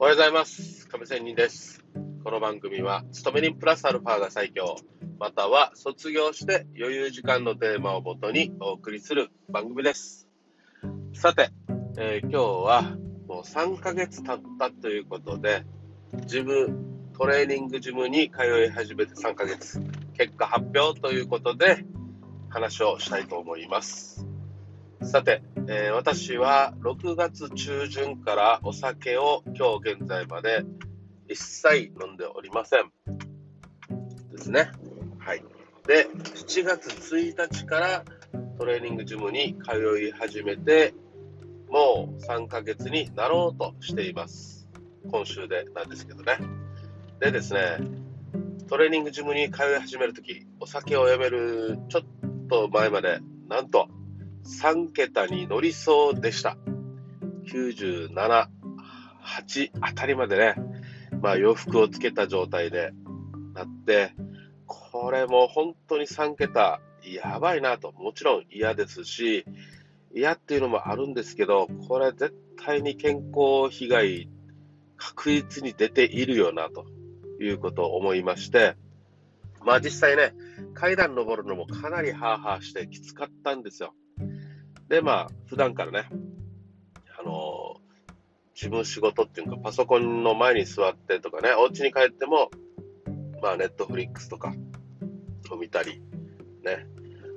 [0.00, 0.86] おはようございます。
[0.86, 1.84] 亀仙人です。
[2.22, 4.76] この番組は、勤め人プラスアルファが最強、
[5.18, 10.28] または卒業して余裕時間のテーマをもとにお送りする番組です。
[11.14, 11.50] さて、
[11.98, 15.64] えー今日はもう3ヶ月経ったということで、
[16.26, 16.68] ジム、
[17.18, 19.82] トレーニングジムに通い始めて3ヶ月、
[20.16, 21.84] 結果発表ということで、
[22.50, 24.17] 話をしたいと思います。
[25.02, 30.64] さて、えー私は6月中旬からお酒を今日現在まで
[31.28, 32.90] 一切飲んでおりません。
[34.30, 34.70] ですね。
[35.18, 35.44] はい。
[35.86, 38.04] で、7月1日から
[38.58, 40.94] トレーニングジムに通い始めて、
[41.70, 44.68] もう3ヶ月になろうとしています。
[45.10, 46.38] 今週でなんですけどね。
[47.20, 47.78] でですね、
[48.68, 53.88] トレーニングジムに通い始めるとき、お酒をやめるちょっと前まで、なんと
[54.44, 56.56] 3桁に乗りそうでした。
[57.46, 60.54] 97、8あたりまでね、
[61.20, 62.92] まあ洋服をつけた状態で
[63.54, 64.14] なって、
[64.66, 69.44] これも本当に3桁、やばいなと、もちろん嫌ですし、
[70.14, 74.28] 嫌っていうのもあるんですけど、これ絶対に健康被害
[74.96, 76.86] 確実に出ているよなと
[77.40, 78.76] いうことを思いまして、
[79.64, 80.34] まあ実際ね、
[80.74, 83.94] 階段登るのもかなりハーハーしてきつかったんですよ。
[84.88, 86.08] で、まあ、普段からね、
[87.18, 87.76] あの
[88.54, 92.50] 自分仕事っていうか、パソコンの前に座ってとかね、お家に帰っても、
[93.42, 94.52] まあ、ネットフリックスとか
[95.50, 96.02] を見たり、
[96.64, 96.86] ね、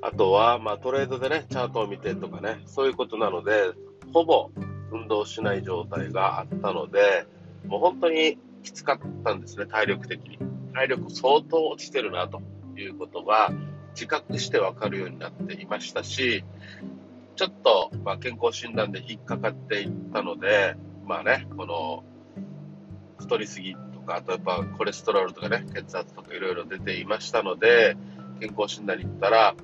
[0.00, 3.72] あとは、まあ、トレードでね、チャートを見てとかね、そういうことなので、
[4.14, 4.50] ほぼ
[4.92, 7.26] 運動しない状態があったので、
[7.66, 10.38] もう本当にきつかったんですね、体力的に。
[10.72, 12.40] 体力相当落ちてるなと
[12.76, 13.52] いうことが
[13.94, 16.44] 自覚してわかるようになっていましたし、
[17.40, 22.04] ちょっと、まあ、健康診断で引っかかっていったので、まあね、この
[23.18, 27.96] 太りすぎとか、あとやっぱコレステロールとかね、血圧とかいろいろ出ていましたので、
[28.40, 29.54] 健康診断に行ったら、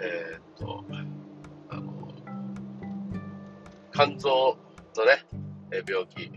[0.00, 0.82] えーっと、
[1.68, 2.08] あの、
[3.92, 4.56] 肝臓
[4.96, 5.26] のね、
[5.86, 6.32] 病気、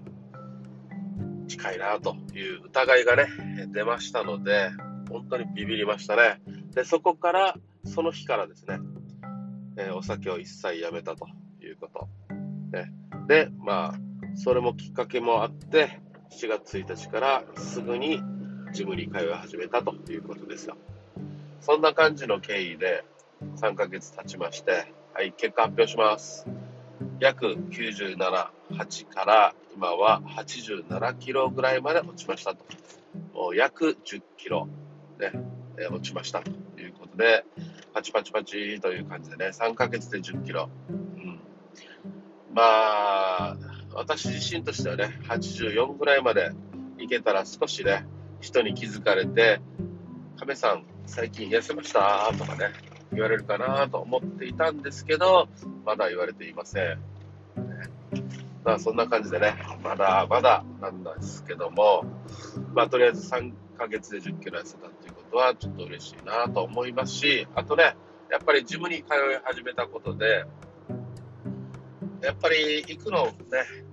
[1.48, 3.28] 近いなという疑いがね、
[3.72, 4.72] 出ましたので、
[5.10, 6.42] 本当にビビりましたね。
[6.76, 7.56] で、そこから、
[7.86, 8.80] その日からですね、
[9.78, 11.28] えーお酒を一切やめたと
[11.62, 12.08] いうこと。
[12.72, 12.92] ね、
[13.28, 14.00] で、まあ、
[14.36, 16.00] それもきっかけもあって、
[16.32, 18.22] 7月1日からすぐに
[18.74, 20.76] ジムに通い始めたということですよ。
[21.62, 23.06] そんな感じの経緯で
[23.58, 26.46] 3ヶ月経ちまして、はい、結果発表します。
[27.20, 28.18] 約97、
[28.72, 32.66] 8から今は87キロぐらいまで落ちましたと。
[33.34, 34.68] もう約10キロ、
[35.20, 35.32] ね、
[35.78, 37.46] えー落ちましたということで、
[37.98, 40.70] パチパチパチという感じでね、3ヶ月で10キロ。
[40.88, 41.40] うん、
[42.54, 43.58] まあ、
[43.96, 46.52] 私自身としてはね、84ぐらいまで
[47.00, 48.06] いけたら少しね、
[48.40, 49.62] 人に気づかれて、
[50.40, 52.32] 亀さん、最近痩せました？
[52.38, 52.72] とかね、
[53.12, 55.50] 言われるかなと思っていたんですけど、
[55.84, 57.00] まだ言われていません。
[58.64, 62.04] まあそんな感じでね、まだまだなんですけども、
[62.76, 67.96] まあとりあえず3ヶ月で10キロ痩せたっていうことはちょっと嬉しいなと思いますし、あとね、
[68.32, 69.06] やっぱりジムに通い
[69.44, 70.46] 始めたことで、
[72.24, 73.34] やっぱり行くのね、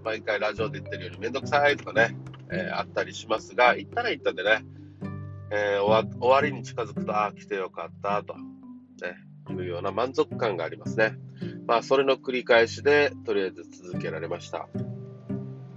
[0.02, 2.16] 毎回ラジオで言ってるようにめんどくさいとかね、
[2.50, 4.64] えーあったりしますが、行ったら行ったんでね、
[5.50, 8.42] えー終わりに近づくと、ああ、来てよかったと、ね、
[9.50, 11.16] いうような満足感がありますね。
[11.66, 14.68] まあ、それの繰り返しで、とりあえず続けられました。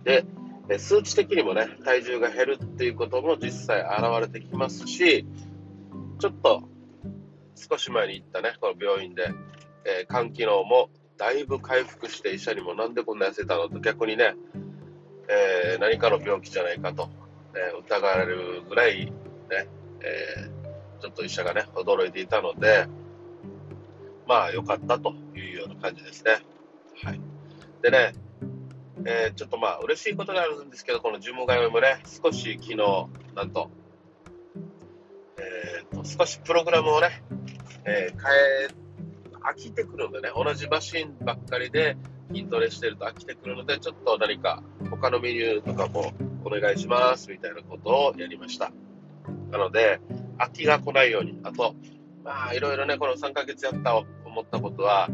[0.04, 0.26] で、
[0.80, 5.26] 数値的にもね、体重が減るっていうことも実際現れてきますし、
[6.20, 6.64] ちょっと
[7.56, 9.32] 少し前に行ったね、この病院で、
[9.86, 14.36] えー肝機能もだいぶ回復して、医者にもなんでこんな痩せたのと逆にね、
[15.30, 17.10] えー何かの病気じゃないかと、
[17.56, 19.12] えー疑われるぐらいね、
[20.02, 20.58] えー
[21.00, 22.88] ちょっと医者がね、驚いていたので、
[24.28, 26.40] まあ良かったというような感じですね。
[27.04, 27.22] はい。
[27.84, 28.14] でね、
[29.06, 32.78] えーちょっとまあ嬉しいことがあるんですけど、このジム通いもね、少し昨日、
[33.36, 33.70] なんと、
[35.86, 37.24] と、少しプログラムをね、
[37.86, 38.32] えー変
[38.66, 38.88] え、
[39.42, 41.96] 飽きてくるのでね、同じマシンばっかりで
[42.30, 46.12] 筋トレしてると飽きてくるので、ちょっと何か他のメニューとかも
[46.44, 48.72] お願いしますみたいなことをやりました。
[49.52, 50.02] なので、
[50.38, 51.76] 飽きが来ないように、あと、
[52.24, 54.06] まあ、いろいろね、この3ヶ月やった思
[54.42, 55.10] ったことは、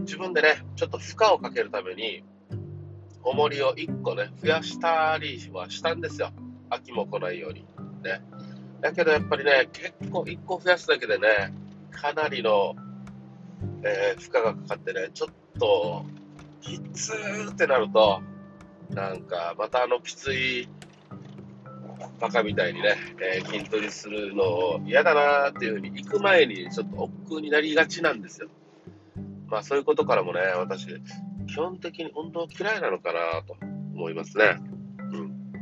[0.00, 2.24] 自分でね、ちょっと負荷をかけるために、
[3.24, 6.30] 重りを1個ね、増やしたりはしたんですよ。
[6.70, 7.66] 飽きも来ないように。
[8.02, 8.22] ね。
[8.82, 11.54] だけどやっぱりね、結構1個増やすだけでね、
[11.90, 12.74] かなりの、
[13.82, 16.04] えー負荷がかかってね、ちょっと、
[16.60, 18.20] きつーってなると、
[18.90, 20.68] なんか、またあのきつい
[22.20, 28.48] バカみたいにね、えー、筋トレするの嫌だなっていうふうに行く前にちょっと億劫になりがちなんですよ。
[29.46, 30.86] まあそういうことからもね、私、
[31.46, 33.56] 基本的に運動嫌いなのかなと
[33.94, 34.60] 思いますね。
[35.12, 35.52] うん。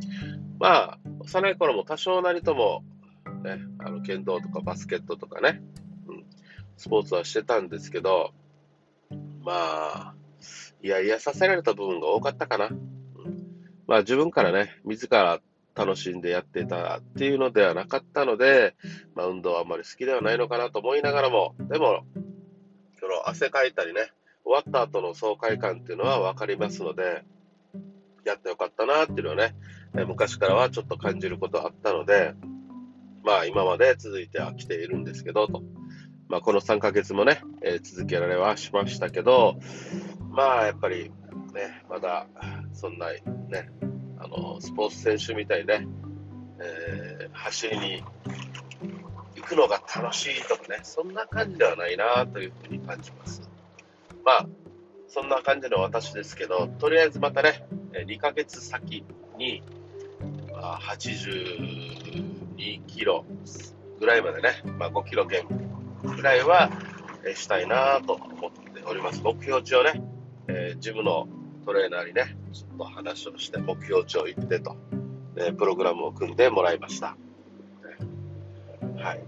[0.58, 2.84] まあ、幼い頃も多少なりとも、
[3.40, 5.62] ね、あの剣道とかバスケットとかね、
[6.06, 6.25] うん、
[6.76, 8.32] スポーツはしてたんですけど、
[9.42, 10.14] まあ、
[10.82, 12.66] いやいやさせられた部分が多かったかな。
[12.66, 12.76] うん、
[13.87, 15.40] まあ自分からね、自ら
[15.75, 18.75] 楽しんでやってたっていうのではなかったので、
[19.14, 22.04] まあ、運動はあんまり好きではないのかなと思いながらも、でも、
[22.98, 24.12] その汗かいたりね、
[24.44, 27.25] 終わった後の爽快感っていうのは分かりますので、
[28.25, 29.54] やってよかったなっていうのはね、
[30.06, 32.34] 昔からはちょっと感じることあったので、
[33.25, 35.62] まあ今まで続いては来ているんですけど、と。
[36.28, 39.58] まあこの3ヶ月もね、えー、続けられはしましたけど、
[40.31, 41.11] まあやっぱり
[41.52, 42.26] ね、まだ
[42.72, 43.20] そんなね、
[44.19, 45.87] あの、スポーツ選手みたいね、
[46.61, 48.05] えー、走りに
[49.37, 53.43] 行くのが楽しいとかね、そんな感じではないなというふうに感じます。
[54.25, 54.46] まあ、
[55.08, 59.05] そんな感じの私ですけど、とりあえずまたね、2ヶ月先
[59.37, 59.62] に、
[60.52, 60.76] まあ、
[62.61, 63.25] 2キロ
[63.99, 65.47] ぐらいまでね、まあ、5キロ減
[66.03, 66.71] ぐらいは
[67.35, 69.23] したいなと思っております。
[69.23, 70.03] 目標値をね、
[70.49, 71.27] えー、ジムの
[71.65, 74.77] トレーナーにね、ちょっと話をして目標値を言ってと、
[75.37, 77.17] えプログラムを組んでもらいました。
[78.97, 79.21] はい。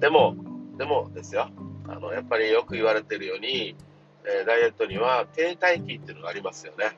[0.00, 0.36] でも、
[0.78, 1.48] でもですよ、
[1.88, 3.76] あの、やっぱりよく言われてるように、
[4.24, 6.96] えダイエットには停滞期っていうのがありますよね。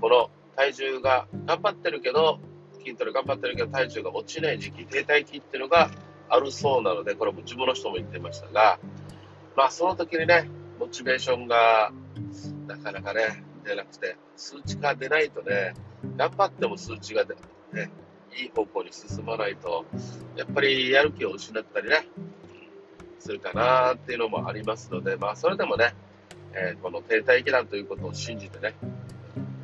[0.00, 2.38] この体重が頑張ってるけど、
[2.84, 5.90] 筋トレ頑張ってるけど体重が落ちない時期、停滞期っていうのが
[6.28, 8.78] あるそうなので、これも自分の人も言ってましたが、
[9.56, 10.48] まあその時にね、
[10.78, 11.92] モチベーションが
[12.66, 15.74] なかなかね、出なくて、数値が出ないとね、
[16.16, 17.34] 頑張っても数値が出
[17.72, 17.90] ね、
[18.36, 19.84] いい方向に進まないと、
[20.36, 22.06] やっぱりやる気を失ったりね、
[23.18, 25.94] するかなっていうのもありますので、まあそれでもね、
[26.54, 28.74] えー、この停滞期だということを信じてね、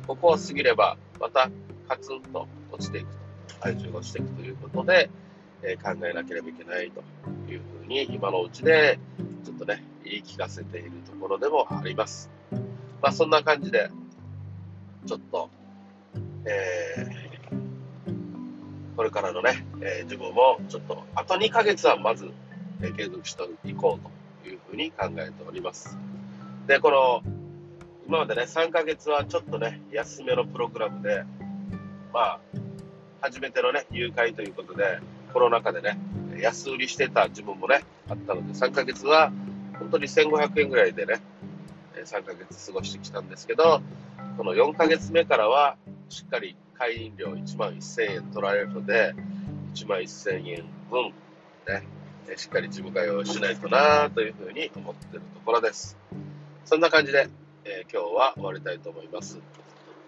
[0.07, 1.49] ここを過ぎれば、また
[1.89, 3.07] カツンと落ちていく
[3.47, 5.09] と、体重が落ちていくということで、
[5.63, 7.01] えー、考えなければいけないと
[7.51, 8.99] いうふうに、今のうちで、
[9.43, 12.29] ちょっとね、言い聞かせているところでもあります。
[13.01, 13.89] まあ、そんな感じで、
[15.05, 15.49] ちょっと、
[16.45, 22.29] えー、これからのね、えー、自分もちょっと、あと2ヶ月はまず、
[22.81, 25.97] えー、継続していこうというふうに考えております。
[26.67, 27.23] で、この、
[28.07, 31.23] 今までね、3ヶ月はちょっとね、安めのプログラムで、
[32.13, 32.39] まあ、
[33.21, 34.99] 初めてのね、誘拐ということで、
[35.33, 35.97] コロナ禍でね、
[36.39, 39.31] 安売りしてた自分もね、あったので、3ヶ月は
[39.77, 41.21] 本当に1500円ぐらいでね、
[41.95, 43.81] 3ヶ月過ごしてきたんですけど、
[44.37, 45.77] この4ヶ月目からは、
[46.09, 49.13] しっかり会員料1万1000円取られるので、
[49.73, 51.13] 1万1000円分、
[51.67, 51.87] ね、
[52.37, 55.97] しっかり自分が用意しないとなというふうに思ってるところです。
[56.65, 57.29] そんな感じで、
[57.65, 59.39] えー、今日は終わりたいと思います。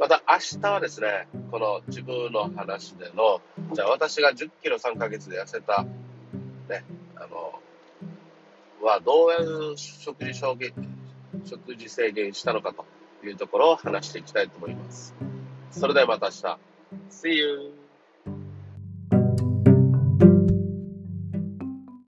[0.02, 3.40] また明日はですね、この自分の話での、
[3.76, 6.84] じゃあ私が10キロ3ヶ月で痩せた、ね、
[7.16, 7.54] あの、
[8.84, 12.84] はどういう食事、食事制限したのかと
[13.24, 15.14] いうところを話していきたいと思います。
[15.70, 16.58] それではまた明日。
[17.12, 17.81] See you!